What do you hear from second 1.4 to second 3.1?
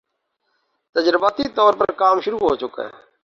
طور پر کام شروع ہو چکا ہے